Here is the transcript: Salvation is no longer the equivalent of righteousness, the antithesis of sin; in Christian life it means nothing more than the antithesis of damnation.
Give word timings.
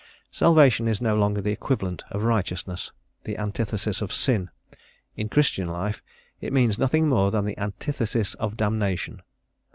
Salvation 0.31 0.87
is 0.87 0.99
no 0.99 1.15
longer 1.15 1.41
the 1.41 1.51
equivalent 1.51 2.03
of 2.09 2.23
righteousness, 2.23 2.91
the 3.23 3.37
antithesis 3.37 4.01
of 4.01 4.11
sin; 4.11 4.49
in 5.15 5.29
Christian 5.29 5.67
life 5.67 6.01
it 6.39 6.51
means 6.51 6.79
nothing 6.79 7.07
more 7.07 7.29
than 7.29 7.45
the 7.45 7.55
antithesis 7.59 8.33
of 8.33 8.57
damnation. 8.57 9.21